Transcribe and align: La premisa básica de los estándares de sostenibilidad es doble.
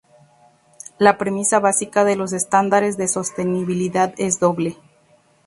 La 0.97 1.19
premisa 1.19 1.59
básica 1.59 2.03
de 2.03 2.15
los 2.15 2.33
estándares 2.33 2.97
de 2.97 3.07
sostenibilidad 3.07 4.15
es 4.17 4.39
doble. 4.39 4.75